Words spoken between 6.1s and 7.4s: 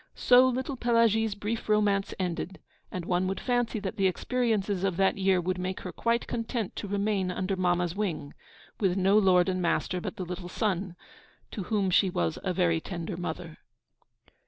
content to remain